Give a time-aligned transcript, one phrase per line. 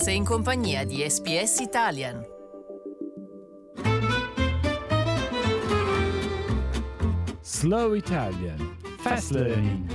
[0.00, 2.24] Sei in compagnia di SPS Italian.
[7.40, 9.90] Slow Italian Fast Learning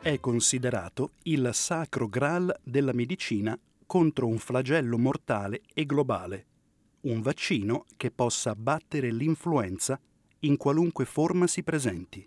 [0.00, 3.56] È considerato il sacro graal della medicina
[3.86, 6.46] contro un flagello mortale e globale,
[7.02, 10.00] un vaccino che possa battere l'influenza
[10.40, 12.26] in qualunque forma si presenti.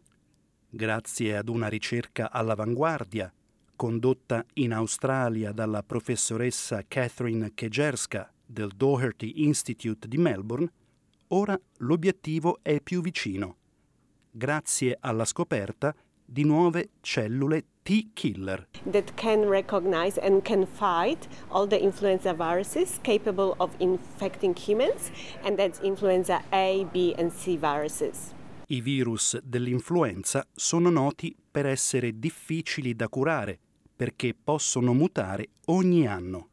[0.69, 3.33] Grazie ad una ricerca all'avanguardia
[3.75, 10.71] condotta in Australia dalla professoressa Catherine Kejerska del Doherty Institute di Melbourne,
[11.29, 13.57] ora l'obiettivo è più vicino,
[14.31, 15.93] grazie alla scoperta
[16.25, 18.67] di nuove cellule T-killer.
[18.91, 25.11] that can recognize and can fight all the influenza viruses capable of infecting humans,
[25.43, 28.33] and that's influenza A, B, and C viruses.
[28.67, 33.59] I virus dell'influenza sono noti per essere difficili da curare
[33.95, 36.49] perché possono mutare ogni anno.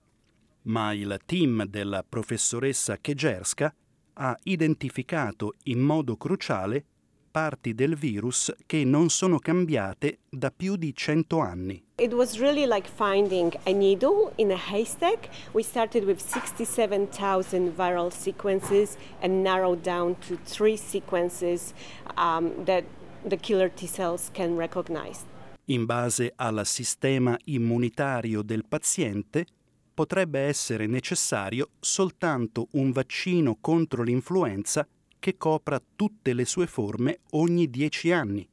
[0.62, 3.74] Ma il team della professoressa Kejerska
[4.14, 6.84] ha identificato in modo cruciale
[7.30, 11.82] parti del virus che non sono cambiate da più di 100 anni.
[11.96, 15.28] It was really like finding a needle in a haystack.
[15.52, 21.72] We started with 67,000 viral sequences and narrowed down to three sequences
[22.16, 22.84] um, that
[23.26, 25.24] the killer T cells can recognize.
[25.66, 29.46] In base al sistema immunitario del paziente,
[29.94, 34.86] potrebbe essere necessario soltanto un vaccino contro l'influenza
[35.20, 38.48] che copra tutte le sue forme ogni 10 anni,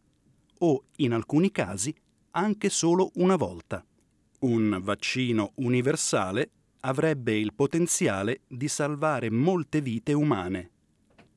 [0.60, 1.92] o in alcuni casi
[2.32, 3.84] anche solo una volta.
[4.40, 6.52] Un vaccino universale
[6.82, 10.72] avrebbe il potenziale di salvare molte vite umane.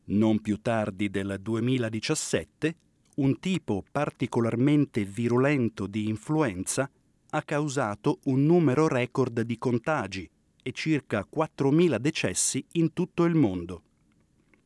[0.07, 2.77] Non più tardi del 2017,
[3.17, 6.91] un tipo particolarmente virulento di influenza
[7.31, 10.29] ha causato un numero record di contagi
[10.63, 13.83] e circa 4.000 decessi in tutto il mondo.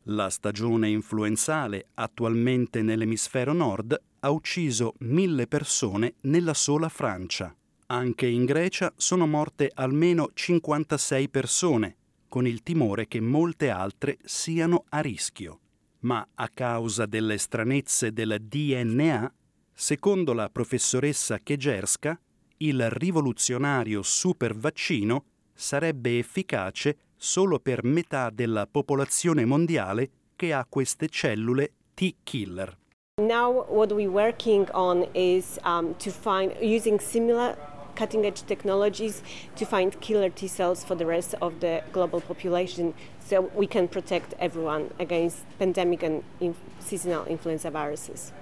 [0.09, 7.57] La stagione influenzale attualmente nell'emisfero nord ha ucciso mille persone nella sola Francia.
[7.87, 11.97] Anche in Grecia sono morte almeno 56 persone,
[12.29, 15.61] con il timore che molte altre siano a rischio.
[16.01, 19.33] Ma a causa delle stranezze del DNA,
[19.73, 22.21] secondo la professoressa Kejerska,
[22.59, 25.25] il rivoluzionario supervaccino
[25.55, 32.77] sarebbe efficace solo per metà della popolazione mondiale che ha queste cellule T-killer.
[33.23, 37.57] Now, what we're working on is um, to find using similar
[37.95, 39.23] cutting edge technologies
[39.57, 42.93] to find killer T cells for the rest of the global population
[43.27, 48.33] so we can protect everyone against pandemic and inf- seasonal influenza viruses.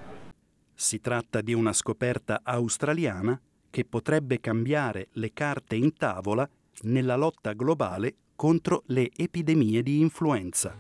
[0.75, 6.49] Si tratta di una scoperta australiana che potrebbe cambiare le carte in tavola
[6.81, 10.77] nella lotta globale contro le epidemie di influenza.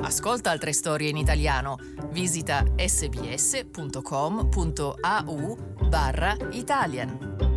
[0.00, 1.76] Ascolta altre storie in italiano.
[2.12, 3.98] Visita sbs.com.au
[5.86, 7.47] barra Italian.